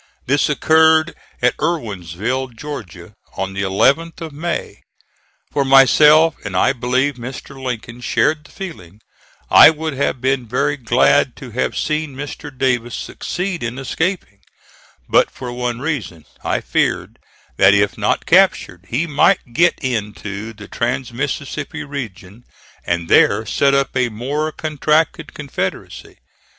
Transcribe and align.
This 0.25 0.49
occurred 0.49 1.13
at 1.43 1.53
Irwinsville, 1.61 2.47
Georgia, 2.55 3.13
on 3.37 3.53
the 3.53 3.61
11th 3.61 4.19
of 4.19 4.31
May. 4.31 4.81
For 5.51 5.63
myself, 5.63 6.37
and 6.43 6.57
I 6.57 6.73
believe 6.73 7.17
Mr. 7.17 7.61
Lincoln 7.63 8.01
shared 8.01 8.43
the 8.45 8.49
feeling, 8.49 9.01
I 9.51 9.69
would 9.69 9.93
have 9.93 10.19
been 10.19 10.47
very 10.47 10.75
glad 10.75 11.35
to 11.35 11.51
have 11.51 11.77
seen 11.77 12.15
Mr. 12.15 12.49
Davis 12.49 12.95
succeed 12.95 13.61
in 13.61 13.77
escaping, 13.77 14.39
but 15.07 15.29
for 15.29 15.53
one 15.53 15.81
reason: 15.81 16.25
I 16.43 16.61
feared 16.61 17.19
that 17.57 17.75
if 17.75 17.95
not 17.95 18.25
captured, 18.25 18.85
he 18.89 19.05
might 19.05 19.53
get 19.53 19.77
into 19.83 20.51
the 20.53 20.67
trans 20.67 21.13
Mississippi 21.13 21.83
region 21.83 22.45
and 22.87 23.07
there 23.07 23.45
set 23.45 23.75
up 23.75 23.95
a 23.95 24.09
more 24.09 24.51
contracted 24.51 25.35
confederacy. 25.35 26.17